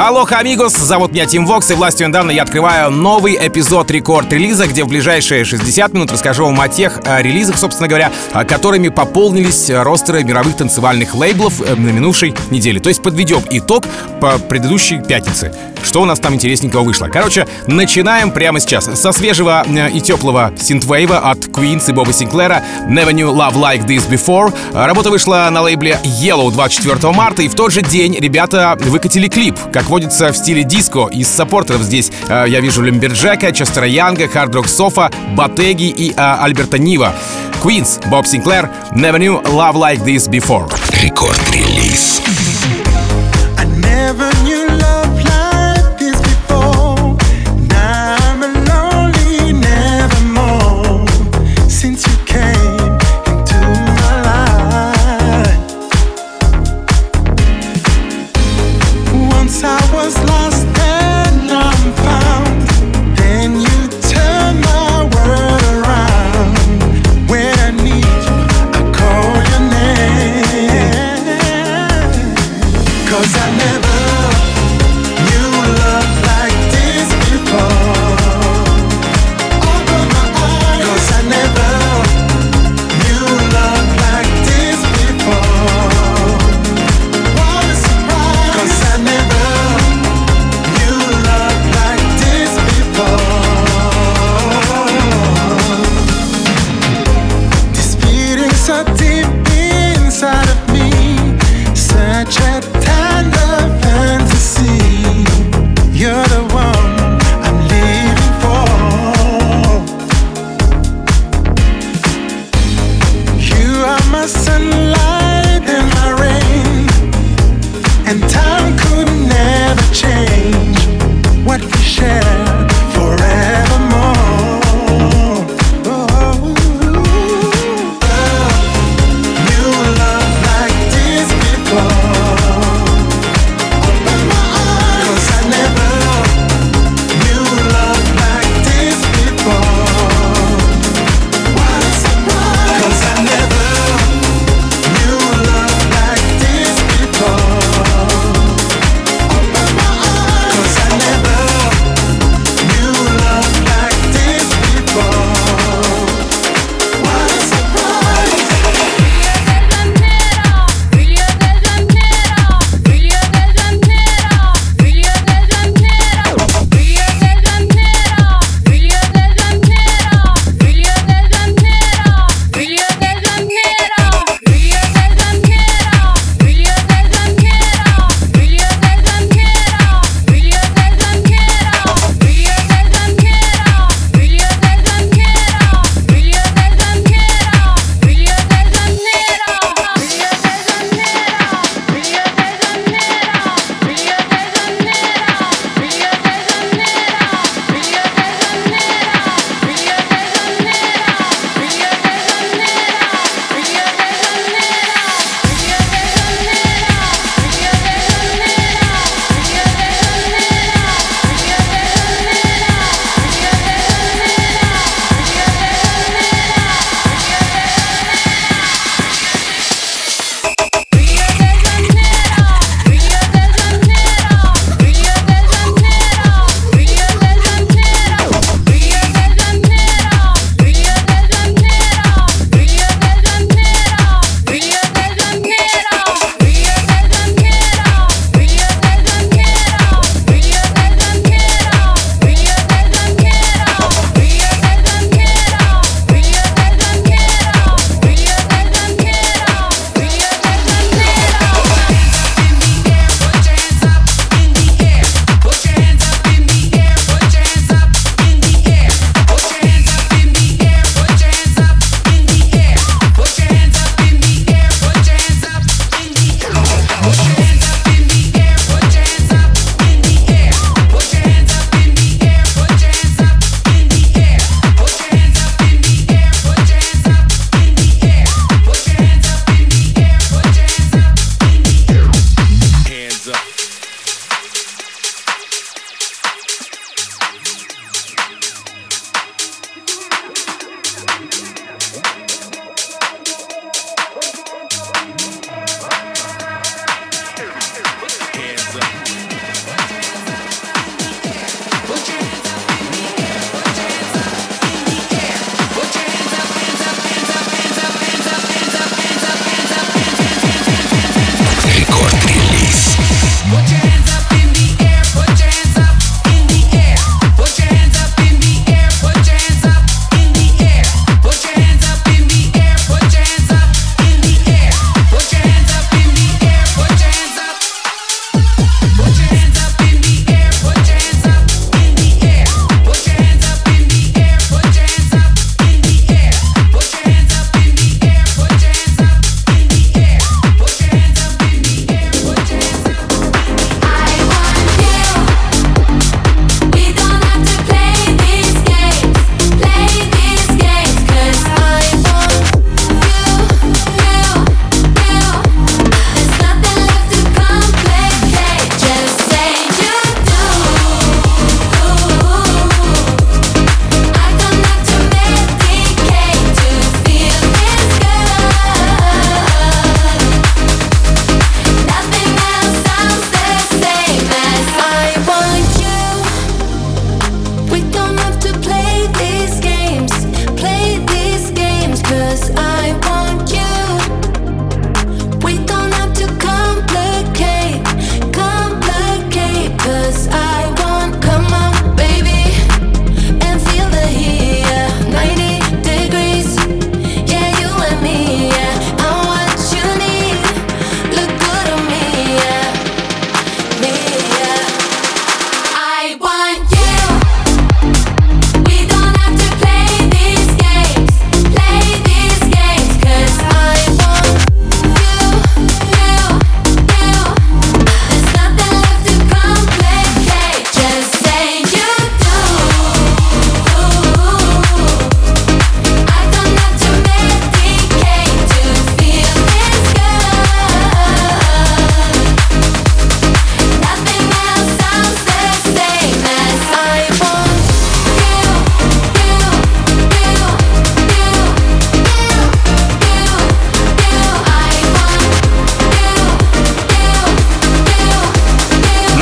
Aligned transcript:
Алоха, 0.00 0.38
амигос, 0.38 0.78
зовут 0.78 1.12
меня 1.12 1.26
Тим 1.26 1.44
Вокс, 1.44 1.70
и 1.70 1.74
властью 1.74 2.08
недавно 2.08 2.30
я 2.30 2.44
открываю 2.44 2.90
новый 2.90 3.36
эпизод 3.36 3.90
рекорд-релиза, 3.90 4.66
где 4.66 4.82
в 4.82 4.88
ближайшие 4.88 5.44
60 5.44 5.92
минут 5.92 6.10
расскажу 6.10 6.46
вам 6.46 6.58
о 6.58 6.68
тех 6.68 7.00
э, 7.04 7.20
релизах, 7.20 7.58
собственно 7.58 7.86
говоря, 7.86 8.10
э, 8.32 8.44
которыми 8.46 8.88
пополнились 8.88 9.68
ростеры 9.68 10.24
мировых 10.24 10.56
танцевальных 10.56 11.14
лейблов 11.14 11.60
э, 11.60 11.74
на 11.74 11.90
минувшей 11.90 12.34
неделе. 12.50 12.80
То 12.80 12.88
есть 12.88 13.02
подведем 13.02 13.42
итог 13.50 13.84
по 14.22 14.38
предыдущей 14.38 15.02
пятнице. 15.02 15.52
Что 15.82 16.02
у 16.02 16.04
нас 16.04 16.18
там 16.20 16.34
интересненького 16.34 16.82
вышло? 16.82 17.06
Короче, 17.06 17.46
начинаем 17.66 18.30
прямо 18.30 18.60
сейчас. 18.60 18.84
Со 18.98 19.12
свежего 19.12 19.64
и 19.92 20.00
теплого 20.00 20.52
синтвейва 20.58 21.18
от 21.18 21.38
Queens 21.46 21.88
и 21.88 21.92
Боба 21.92 22.12
Синклера 22.12 22.62
Never 22.88 23.12
Knew 23.12 23.32
Love 23.34 23.54
Like 23.54 23.86
This 23.86 24.08
Before. 24.08 24.52
Работа 24.72 25.10
вышла 25.10 25.48
на 25.50 25.62
лейбле 25.62 25.98
Yellow 26.04 26.50
24 26.50 27.12
марта, 27.12 27.42
и 27.42 27.48
в 27.48 27.54
тот 27.54 27.72
же 27.72 27.82
день 27.82 28.16
ребята 28.18 28.76
выкатили 28.80 29.28
клип, 29.28 29.56
как 29.72 29.88
водится 29.88 30.32
в 30.32 30.36
стиле 30.36 30.64
диско. 30.64 31.08
Из 31.10 31.28
саппортеров 31.28 31.82
здесь 31.82 32.10
э, 32.28 32.46
я 32.48 32.60
вижу 32.60 32.82
Лемберджека, 32.82 33.52
Честера 33.52 33.86
Янга, 33.86 34.28
Хард 34.28 34.54
Рок 34.54 34.68
Софа, 34.68 35.10
Батеги 35.34 35.88
и 35.88 36.12
э, 36.12 36.14
Альберта 36.16 36.78
Нива. 36.78 37.14
Queens, 37.62 38.00
Боб 38.08 38.26
Синклер, 38.26 38.70
Never 38.92 39.18
Knew 39.18 39.42
Love 39.44 39.74
Like 39.74 40.04
This 40.04 40.28
Before. 40.30 40.70
Рекорд-релиз. 41.02 42.22
I 43.58 43.66
never 43.82 44.30
knew 44.44 44.69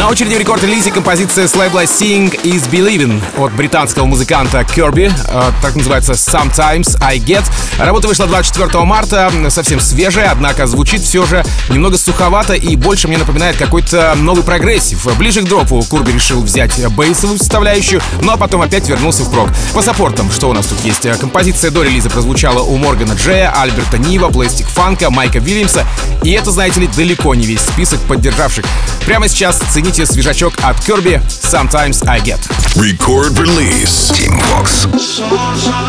Очереди 0.09 0.37
в 0.37 0.39
Record 0.39 0.63
Release 0.63 0.91
композиция 0.91 1.47
с 1.47 1.55
лейбла 1.55 1.85
Seeing 1.85 2.35
is 2.43 2.67
Believing 2.71 3.21
от 3.37 3.53
британского 3.53 4.07
музыканта 4.07 4.61
Kirby. 4.61 5.13
Э, 5.29 5.53
так 5.61 5.77
называется 5.77 6.13
Sometimes 6.13 6.97
I 7.03 7.19
Get. 7.19 7.45
Работа 7.79 8.09
вышла 8.09 8.27
24 8.27 8.85
марта, 8.85 9.31
совсем 9.51 9.81
свежая, 9.81 10.31
однако 10.33 10.67
звучит 10.67 11.03
все 11.03 11.27
же 11.27 11.45
немного 11.69 11.99
суховато 11.99 12.55
и 12.55 12.75
больше 12.75 13.07
мне 13.07 13.19
напоминает 13.19 13.59
какой-то 13.59 14.15
новый 14.17 14.43
прогрессив. 14.43 15.15
Ближе 15.19 15.43
к 15.43 15.45
дропу 15.45 15.85
Курби 15.91 16.13
решил 16.13 16.41
взять 16.43 16.75
бейсовую 16.97 17.39
составляющую, 17.39 18.01
ну 18.23 18.33
а 18.33 18.39
потом 18.39 18.63
опять 18.63 18.89
вернулся 18.89 19.25
в 19.25 19.31
прог. 19.31 19.51
По 19.75 19.83
саппортам, 19.83 20.31
что 20.31 20.49
у 20.49 20.55
нас 20.55 20.65
тут 20.65 20.83
есть? 20.87 21.07
Композиция 21.21 21.71
до 21.71 21.83
релиза 21.83 22.09
прозвучала 22.09 22.63
у 22.63 22.79
Моргана 22.79 23.13
Джея, 23.13 23.53
Альберта 23.55 23.99
Нива, 23.99 24.31
Plastik 24.31 24.69
Funk 24.69 24.97
а, 24.97 25.11
Майка 25.11 25.39
Вильямса. 25.39 25.87
И 26.23 26.33
это, 26.33 26.51
знаете 26.51 26.81
ли, 26.81 26.87
далеко 26.87 27.35
не 27.35 27.45
весь 27.45 27.61
список 27.61 28.01
поддержавших. 28.01 28.65
Прямо 29.05 29.29
сейчас 29.29 29.59
цените 29.59 29.98
Кстати, 29.99 30.13
свежачок 30.13 30.53
от 30.63 30.89
Kirby 30.89 31.21
Sometimes 31.29 32.07
I 32.07 32.23
Get. 32.23 32.39
Record 32.77 33.33
Release. 33.37 34.13
Team 34.13 34.39
Fox. 34.49 34.87
Sometimes 34.97 35.67
I 35.67 35.87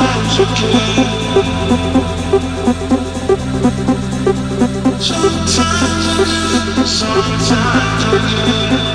get. 8.72 8.89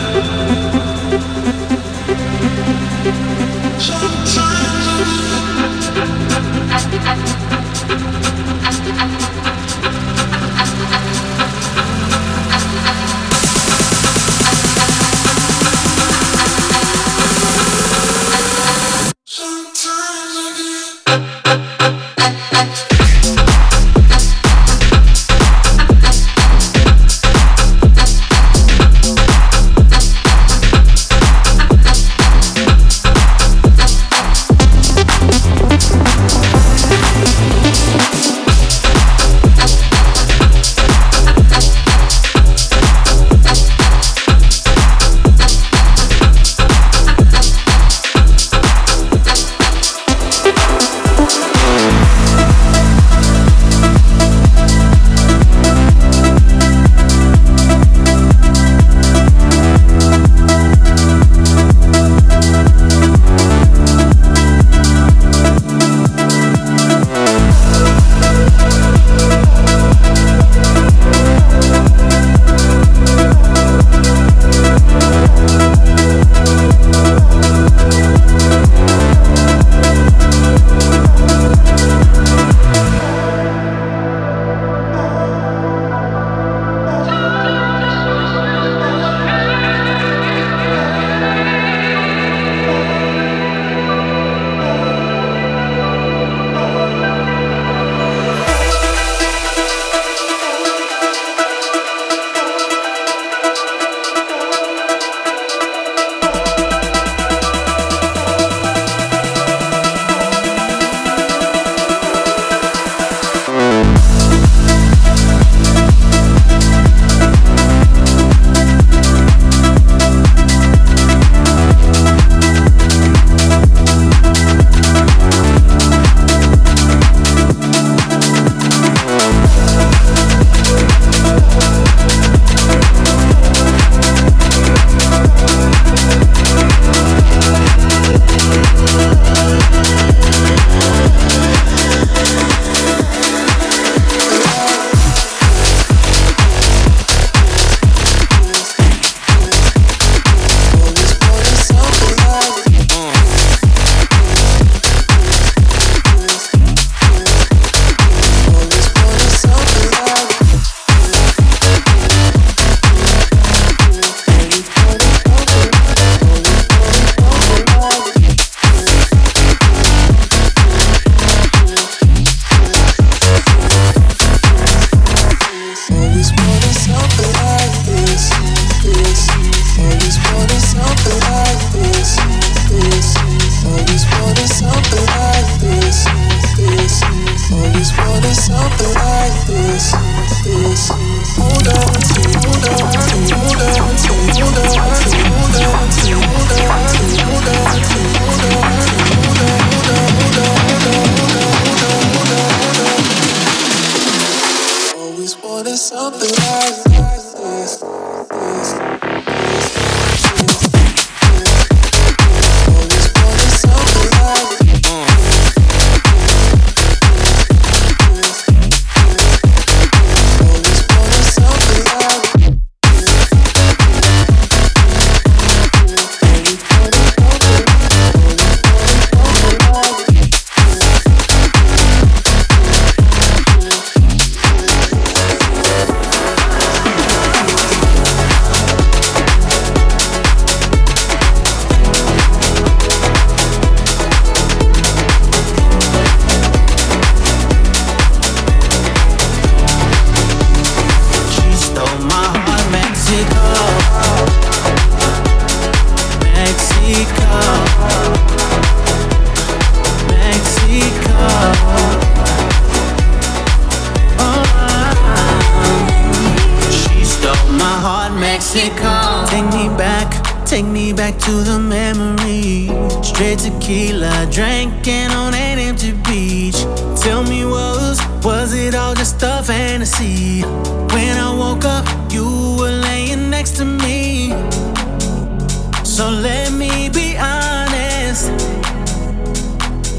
So 285.95 286.11
let 286.11 286.51
me 286.51 286.89
be 286.89 287.17
honest. 287.17 288.33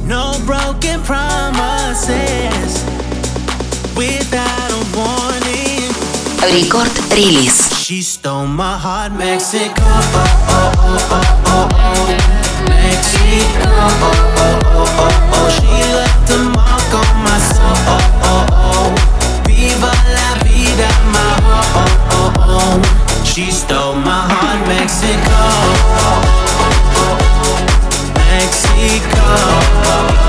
No 0.03 0.35
broken 0.45 1.01
promises. 1.03 2.83
Without 3.95 4.71
a 4.75 4.83
warning. 4.91 5.87
Record 6.51 6.91
release. 7.13 7.73
She 7.79 8.01
stole 8.01 8.45
my 8.45 8.77
heart, 8.77 9.13
Mexico. 9.13 9.71
Oh, 9.79 10.73
oh, 11.15 11.31
oh, 11.47 12.07
Mexico. 12.67 13.71
She 15.55 15.79
left 15.95 16.29
a 16.29 16.37
mark 16.57 16.91
on 16.91 17.23
my 17.23 17.39
soul. 17.55 18.03
Viva 19.45 19.93
la 20.11 20.29
vida, 20.43 20.89
my. 21.13 21.35
She 23.36 23.51
stole 23.51 23.96
my 23.96 24.30
heart, 24.32 24.65
Mexico. 24.65 25.36
Mexico. 28.32 30.25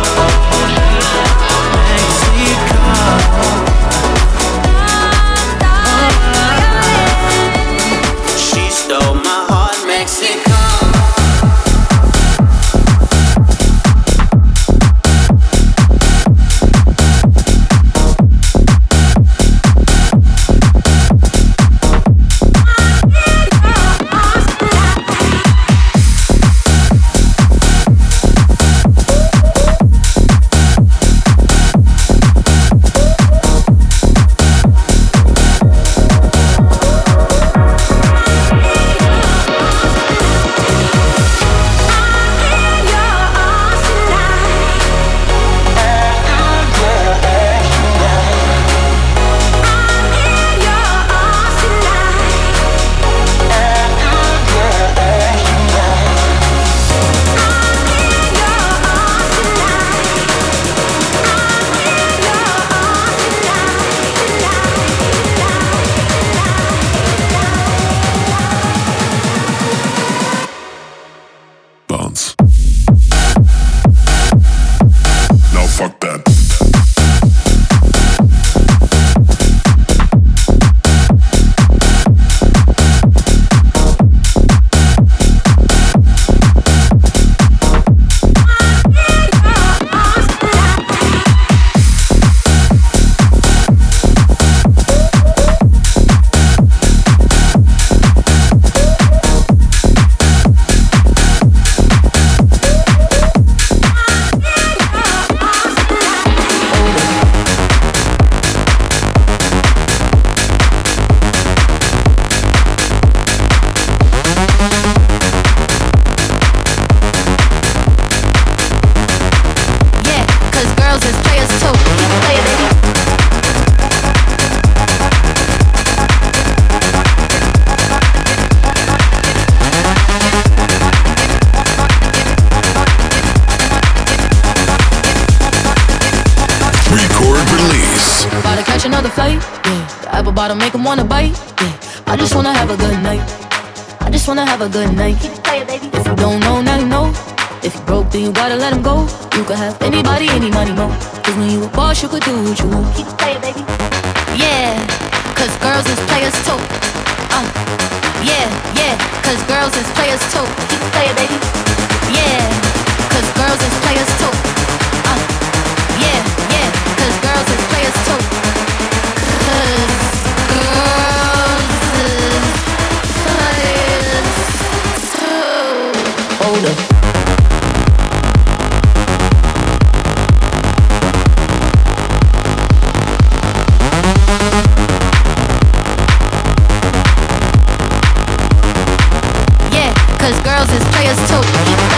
players 191.07 191.29
till 191.29 191.96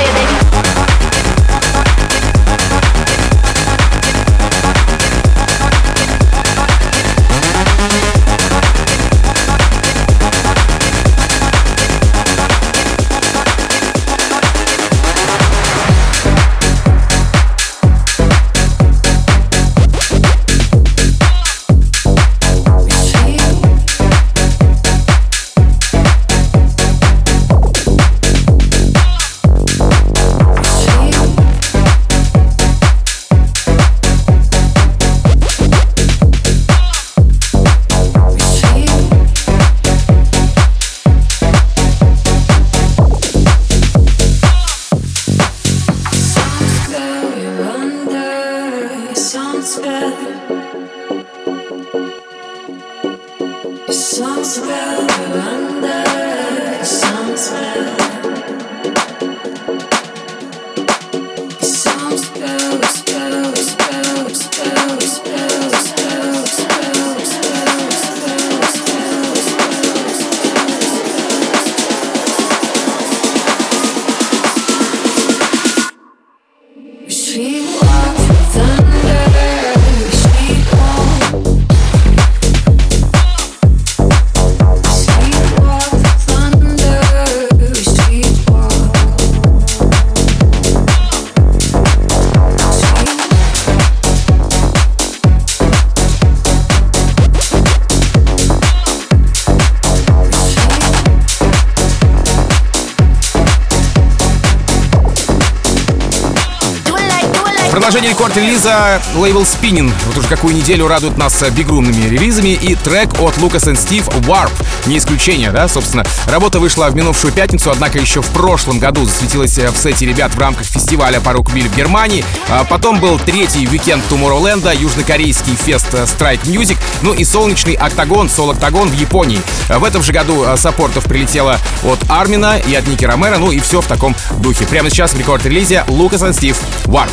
рекорд-релиза 108.68 109.00
лейбл 109.14 109.42
Spinning. 109.42 109.92
Вот 110.06 110.18
уже 110.18 110.28
какую 110.28 110.54
неделю 110.54 110.88
радует 110.88 111.16
нас 111.16 111.42
бигрумными 111.50 112.08
релизами. 112.08 112.50
И 112.50 112.74
трек 112.74 113.20
от 113.20 113.36
Lucas 113.38 113.64
and 113.64 113.76
Steve 113.76 114.06
Warp. 114.26 114.50
Не 114.86 114.98
исключение, 114.98 115.50
да, 115.50 115.68
собственно. 115.68 116.04
Работа 116.26 116.60
вышла 116.60 116.88
в 116.88 116.94
минувшую 116.94 117.32
пятницу, 117.32 117.70
однако 117.70 117.98
еще 117.98 118.20
в 118.22 118.28
прошлом 118.28 118.78
году 118.78 119.04
засветилась 119.04 119.56
в 119.56 119.76
сете 119.76 120.06
ребят 120.06 120.34
в 120.34 120.38
рамках 120.38 120.66
фестиваля 120.66 121.20
Порок 121.20 121.50
Виль 121.50 121.68
в 121.68 121.76
Германии. 121.76 122.24
А 122.48 122.64
потом 122.64 123.00
был 123.00 123.18
третий 123.18 123.66
уикенд 123.66 124.02
Tomorrowland, 124.10 124.76
южнокорейский 124.76 125.54
фест 125.54 125.92
Strike 125.92 126.42
Music, 126.44 126.76
ну 127.02 127.12
и 127.12 127.24
солнечный 127.24 127.74
октагон, 127.74 128.28
сол 128.28 128.50
октагон 128.50 128.88
в 128.88 128.94
Японии. 128.94 129.40
В 129.68 129.84
этом 129.84 130.02
же 130.02 130.12
году 130.12 130.44
саппортов 130.56 131.04
прилетело 131.04 131.58
от 131.84 131.98
Армина 132.08 132.58
и 132.58 132.74
от 132.74 132.86
Ники 132.86 133.04
Ромера, 133.04 133.38
ну 133.38 133.50
и 133.50 133.60
все 133.60 133.80
в 133.80 133.86
таком 133.86 134.14
духе. 134.38 134.66
Прямо 134.66 134.90
сейчас 134.90 135.12
в 135.12 135.18
рекорд-релизе 135.18 135.84
Lucas 135.88 136.28
and 136.28 136.38
Steve 136.38 136.56
Warp. 136.84 137.10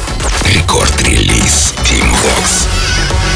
Рекорд-релиз 0.53 1.44
Team 1.45 2.09
Vox. 2.23 3.34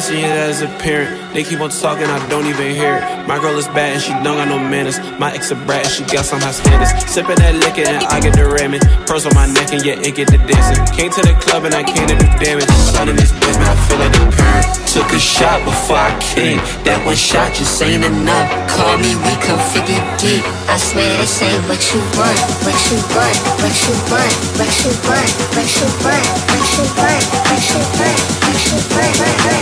I 0.00 0.02
see 0.02 0.20
it 0.20 0.30
as 0.30 0.62
a 0.62 0.66
parent. 0.78 1.29
They 1.32 1.44
keep 1.44 1.60
on 1.60 1.70
talking, 1.70 2.10
I 2.10 2.18
don't 2.26 2.46
even 2.46 2.74
hear 2.74 2.98
it. 2.98 3.28
My 3.30 3.38
girl 3.38 3.54
is 3.54 3.70
bad 3.70 3.94
and 3.94 4.02
she 4.02 4.10
don't 4.26 4.34
got 4.34 4.50
no 4.50 4.58
manners. 4.58 4.98
My 5.14 5.30
ex 5.30 5.52
a 5.52 5.54
brat 5.54 5.86
and 5.86 5.92
she 5.94 6.02
got 6.10 6.26
some 6.26 6.42
high 6.42 6.50
standards. 6.50 6.90
Sipping 7.06 7.38
that 7.38 7.54
liquor 7.54 7.86
and 7.86 8.02
I 8.10 8.18
get 8.18 8.34
the 8.34 8.50
ramming. 8.50 8.82
Pearls 9.06 9.30
on 9.30 9.34
my 9.38 9.46
neck 9.46 9.70
and 9.70 9.78
yeah, 9.86 10.02
it 10.02 10.18
get 10.18 10.26
the 10.26 10.42
dancing. 10.42 10.82
Came 10.90 11.14
to 11.14 11.22
the 11.22 11.30
club 11.38 11.62
and 11.70 11.74
I 11.74 11.86
came 11.86 12.02
to 12.10 12.18
do 12.18 12.26
damage. 12.42 12.66
Son 12.90 13.06
in 13.06 13.14
this 13.14 13.30
bitch, 13.30 13.54
man, 13.62 13.70
I 13.70 13.78
feel 13.86 14.02
like 14.02 14.10
a 14.10 14.26
parent. 14.26 14.66
Took 14.90 15.06
a 15.14 15.22
shot 15.22 15.62
before 15.62 16.02
I 16.02 16.10
came. 16.18 16.58
That 16.82 16.98
one 17.06 17.14
shot 17.14 17.54
just 17.54 17.78
ain't 17.78 18.02
enough. 18.02 18.50
Call 18.74 18.98
me, 18.98 19.14
we 19.14 19.30
come 19.38 19.62
50 19.70 19.86
deep. 20.18 20.42
I 20.66 20.74
swear 20.82 21.06
this 21.22 21.38
ain't 21.46 21.62
what 21.70 21.78
you 21.94 22.02
want, 22.18 22.42
what 22.66 22.74
you 22.90 22.98
want, 23.14 23.38
what 23.62 23.70
you 23.86 23.94
want, 24.10 24.34
what 24.58 24.66
you 24.82 24.90
want, 25.06 25.30
what 25.54 25.70
you 25.78 25.86
want, 25.94 26.26
what 26.50 26.58
you 26.58 26.82
want, 26.98 27.22
what 27.30 27.62
you 27.70 28.78
want, 28.82 29.14
what 29.14 29.38
you 29.46 29.54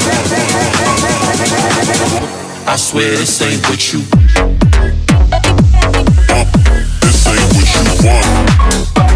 want. 1.04 1.17
I 1.40 2.74
swear 2.76 3.10
this 3.10 3.40
ain't 3.42 3.62
what 3.68 3.92
you. 3.92 4.00
This 7.00 7.26
ain't 7.28 7.54
what 7.54 7.68
you 7.74 8.08
want. 8.08 9.07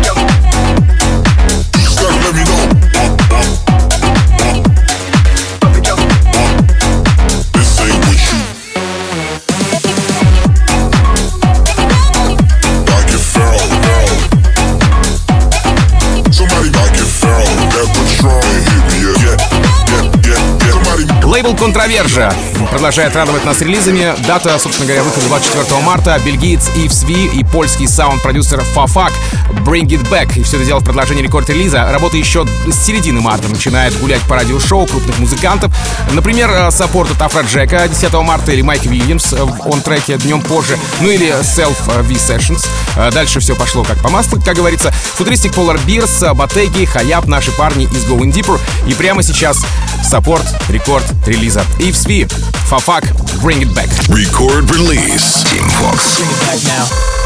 Лейбл 21.42 21.56
Controversia 21.56 22.32
продолжает 22.70 23.16
радовать 23.16 23.44
нас 23.44 23.60
релизами. 23.60 24.14
Дата, 24.28 24.56
собственно 24.60 24.86
говоря, 24.86 25.02
выхода 25.02 25.26
24 25.26 25.80
марта. 25.80 26.20
Бельгиец 26.24 26.68
Yves 26.76 27.02
V 27.02 27.26
и 27.26 27.42
польский 27.42 27.88
саунд-продюсер 27.88 28.62
Fafaq 28.62 29.12
Bring 29.66 29.86
It 29.86 30.08
Back. 30.08 30.38
И 30.38 30.44
все 30.44 30.58
это 30.58 30.66
дело 30.66 30.78
в 30.78 30.84
продолжении 30.84 31.20
Record 31.22 31.49
Release 31.49 31.81
а. 31.81 31.90
Работа 31.90 32.16
еще 32.16 32.46
с 32.68 32.76
середины 32.76 33.20
марта 33.20 33.48
начинает 33.48 33.98
гулять 33.98 34.20
по 34.22 34.36
радиошоу 34.36 34.86
крупных 34.86 35.18
музыкантов. 35.18 35.74
Например, 36.12 36.70
саппорт 36.70 37.10
от 37.10 37.20
Afrojack 37.20 37.42
а 37.42 37.88
10 37.88 38.12
марта 38.22 38.52
или 38.52 38.62
Майк 38.62 38.84
Вильямс 38.84 39.32
в 39.32 39.68
On 39.68 39.81
Track 39.81 40.12
е 40.12 40.18
днем 40.18 40.42
позже. 40.42 40.78
Ну 41.00 41.10
или 41.10 41.28
Self 41.40 42.02
V 42.02 42.14
Sessions. 42.14 42.64
Дальше 43.10 43.40
все 43.40 43.56
пошло 43.56 43.82
как 43.82 43.98
по 43.98 44.10
маслу, 44.10 44.40
как 44.40 44.54
говорится. 44.54 44.92
Futuristic 44.92 45.52
Polar 45.54 45.80
Bears, 45.86 46.32
Батеги, 46.34 46.84
Хаяб, 46.84 47.26
наши 47.26 47.50
парни 47.50 47.86
из 47.86 48.04
Going 48.04 48.32
Deeper. 48.32 48.60
И 48.86 48.94
прямо 48.94 49.24
сейчас 49.24 49.60
саппорт 50.04 50.46
рекорд 50.68 51.04
релиза. 51.31 51.65
Ивс 51.79 52.05
Ви, 52.05 52.27
Фафак, 52.69 53.03
Bring 53.43 53.61
It 53.61 53.73
Back. 53.73 53.89
Record 54.09 54.69
release. 54.71 55.43
Team 55.43 55.67
Fox. 55.79 56.17
Bring 56.17 56.29
it 56.29 56.39
back 56.45 56.63
now. 56.63 57.20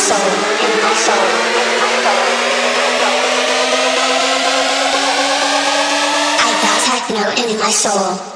Soul. 0.00 0.16
I 6.40 6.50
got 6.62 6.78
techno 6.88 7.24
in 7.42 7.58
my 7.60 7.70
soul. 7.70 8.30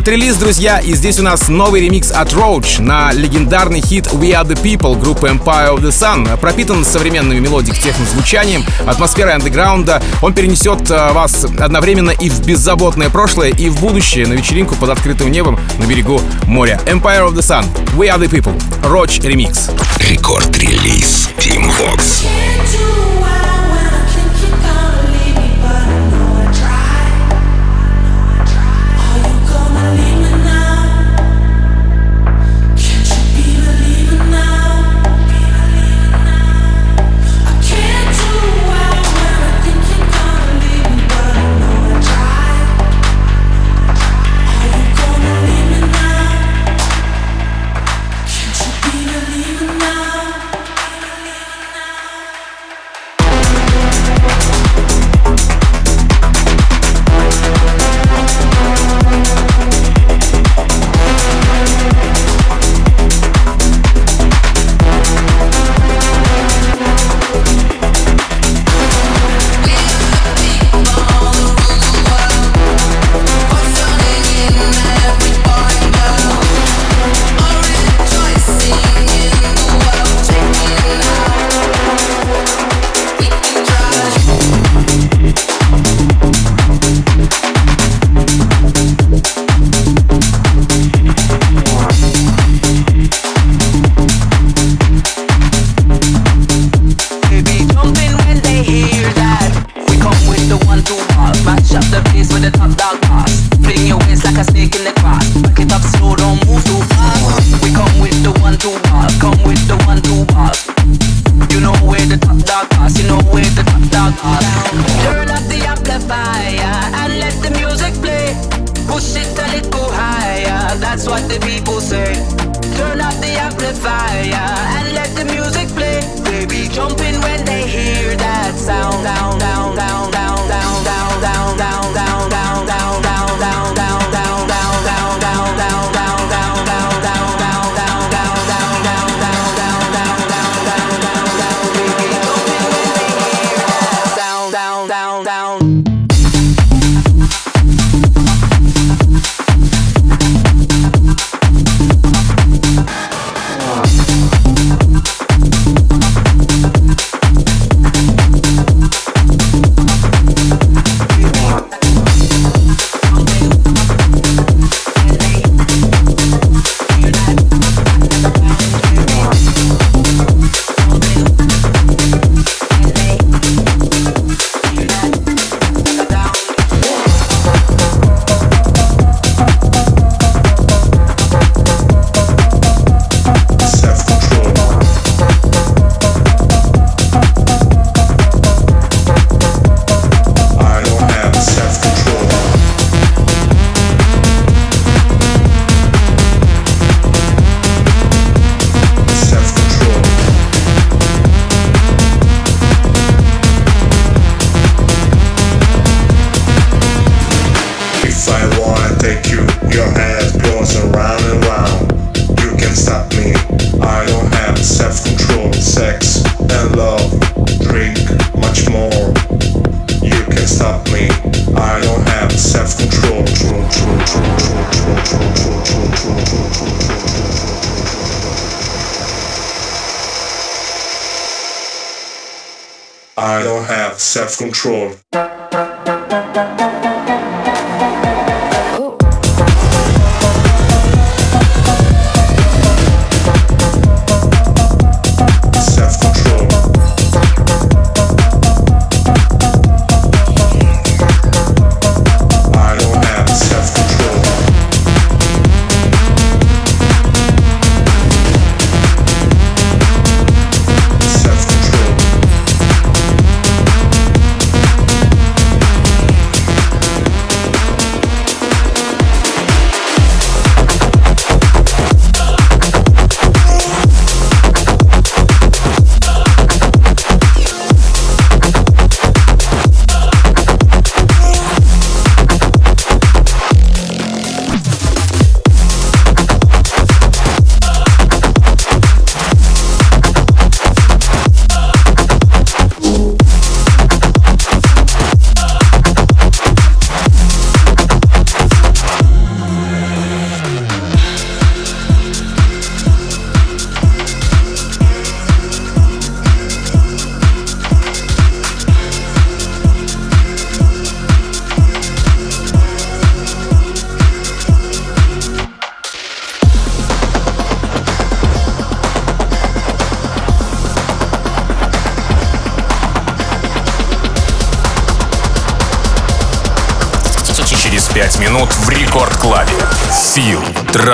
Шорт-релиз, 0.00 0.36
друзья, 0.36 0.78
и 0.78 0.94
здесь 0.94 1.18
у 1.18 1.22
нас 1.22 1.48
новый 1.48 1.82
ремикс 1.82 2.10
от 2.10 2.32
Roach 2.32 2.80
на 2.80 3.12
легендарный 3.12 3.82
хит 3.82 4.06
We 4.06 4.30
Are 4.30 4.46
The 4.46 4.58
People 4.58 4.98
группы 4.98 5.28
Empire 5.28 5.74
of 5.74 5.82
the 5.82 5.90
Sun. 5.90 6.38
Пропитан 6.38 6.86
современными 6.86 7.38
melodic 7.38 7.74
техно 7.74 8.06
звучанием, 8.06 8.64
атмосферой 8.86 9.34
андеграунда. 9.34 10.02
Он 10.22 10.32
перенесет 10.32 10.90
э, 10.90 11.12
вас 11.12 11.44
одновременно 11.44 12.12
и 12.12 12.30
в 12.30 12.46
беззаботное 12.46 13.10
прошлое, 13.10 13.50
и 13.50 13.68
в 13.68 13.78
будущее 13.78 14.26
на 14.26 14.32
вечеринку 14.32 14.74
под 14.74 14.88
открытым 14.88 15.30
небом 15.30 15.60
на 15.78 15.84
берегу 15.84 16.18
моря. 16.46 16.80
Empire 16.86 17.28
of 17.28 17.34
the 17.34 17.42
Sun, 17.42 17.66
We 17.94 18.08
Are 18.08 18.18
The 18.18 18.30
People, 18.30 18.58
Roach 18.84 19.20
ремикс. 19.22 19.68
Record 19.98 20.58
Release 20.58 21.28
Tim 21.36 21.70
Vox. 21.78 23.09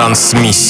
Трансмиссия. 0.07 0.66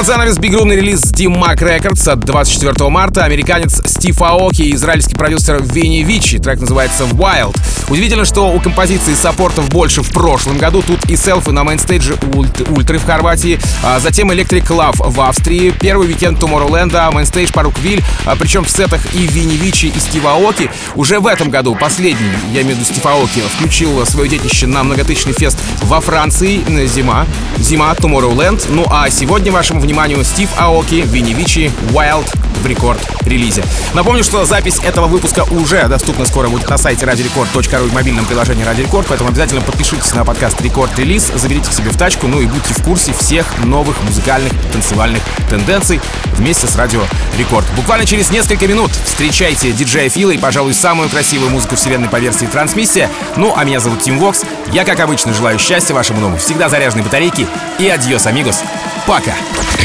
Под 0.00 0.06
занавес 0.06 0.38
бигрумный 0.38 0.76
релиз 0.76 1.02
Dim 1.02 1.38
Mak 1.38 1.58
Records 1.58 2.10
от 2.10 2.20
24 2.20 2.88
марта. 2.88 3.24
Американец 3.24 3.82
Стив 3.84 4.22
Аоки 4.22 4.62
и 4.62 4.74
израильский 4.74 5.14
продюсер 5.14 5.62
Vini 5.62 6.02
Vici. 6.02 6.38
Трек 6.38 6.60
называется 6.60 7.04
Wild. 7.04 7.54
Удивительно, 7.90 8.24
что 8.24 8.52
у 8.52 8.60
композиции 8.60 9.14
саппортов 9.14 9.68
больше 9.68 10.02
в 10.02 10.10
прошлом 10.10 10.58
году. 10.58 10.80
Тут 10.80 11.10
и 11.10 11.16
селфи 11.16 11.50
на 11.50 11.64
мейнстейдже 11.64 12.16
ульт, 12.34 12.68
Ультры 12.70 12.98
в 12.98 13.04
Хорватии, 13.04 13.58
а 13.82 13.98
затем 13.98 14.30
Electric 14.30 14.66
Love 14.68 15.10
в 15.10 15.20
Австрии, 15.20 15.70
первый 15.70 16.06
уикенд 16.06 16.38
Tomorrowland, 16.38 17.12
мейнстейдж 17.12 17.50
Parookaville, 17.52 18.02
а 18.24 18.36
причем 18.36 18.64
в 18.64 18.70
сетах 18.70 19.00
и 19.14 19.26
Vini 19.26 19.56
Vici, 19.56 19.86
и 19.86 19.98
Стива 19.98 20.34
Аоки. 20.34 20.70
Уже 20.94 21.18
в 21.18 21.26
этом 21.26 21.50
году 21.50 21.74
последний, 21.74 22.30
я 22.52 22.62
имею 22.62 22.76
в 22.76 22.78
виду 22.78 22.84
Стив 22.84 23.04
Аоки, 23.06 23.40
включил 23.56 24.06
свое 24.06 24.28
детище 24.28 24.66
на 24.66 24.84
многотысячный 24.84 25.32
фест 25.32 25.58
во 25.82 26.00
Франции. 26.00 26.60
Зима. 26.86 27.26
Зима, 27.58 27.92
Tomorrowland. 27.92 28.66
Ну 28.70 28.86
а 28.88 29.10
сегодня 29.10 29.50
вашему 29.50 29.80
вниманию 29.80 30.22
Стив 30.24 30.48
Аоки, 30.56 31.04
Винни 31.06 31.32
Вичи, 31.32 31.72
Wild 31.90 32.32
в 32.60 32.66
рекорд-релизе. 32.66 33.64
Напомню, 33.94 34.22
что 34.22 34.44
запись 34.44 34.78
этого 34.82 35.06
выпуска 35.06 35.44
уже 35.50 35.86
доступна 35.88 36.26
скоро 36.26 36.48
будет 36.48 36.68
на 36.68 36.78
сайте 36.78 37.06
radiorecord.ru 37.06 37.86
и 37.86 37.88
в 37.88 37.94
мобильном 37.94 38.24
приложении 38.26 38.64
Radio 38.64 38.88
Record, 38.88 39.06
поэтому 39.08 39.30
обязательно 39.30 39.60
подпишитесь 39.60 40.14
на 40.14 40.24
подкаст 40.24 40.60
Рекорд 40.60 40.96
Релиз, 40.98 41.30
заберите 41.34 41.72
себе 41.72 41.90
в 41.90 41.96
тачку, 41.96 42.26
ну 42.26 42.40
и 42.40 42.46
будьте 42.46 42.74
в 42.74 42.82
курсе 42.82 43.12
всех 43.12 43.46
новых 43.64 44.00
музыкальных 44.02 44.52
танцевальных 44.72 45.22
тенденций 45.48 46.00
вместе 46.34 46.66
с 46.66 46.76
Радио 46.76 47.02
Рекорд. 47.38 47.66
Буквально 47.76 48.06
через 48.06 48.30
несколько 48.30 48.66
минут 48.66 48.90
встречайте 49.04 49.72
диджея 49.72 50.08
Фила 50.08 50.30
и, 50.30 50.38
пожалуй, 50.38 50.74
самую 50.74 51.08
красивую 51.08 51.50
музыку 51.50 51.76
вселенной 51.76 52.08
по 52.08 52.16
версии 52.16 52.46
трансмиссия. 52.46 53.10
Ну, 53.36 53.52
а 53.56 53.64
меня 53.64 53.80
зовут 53.80 54.02
Тим 54.02 54.18
Вокс. 54.18 54.44
Я, 54.72 54.84
как 54.84 55.00
обычно, 55.00 55.32
желаю 55.32 55.58
счастья 55.58 55.94
вашему 55.94 56.20
дому, 56.20 56.36
всегда 56.38 56.68
заряженной 56.68 57.04
батарейки 57.04 57.46
и 57.78 57.88
adiós, 57.88 58.26
amigos. 58.26 58.62
Пока! 59.06 59.34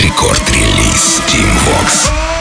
Record 0.01 0.57
Release 0.57 1.21
Tim 1.27 1.49
Vox. 1.65 2.34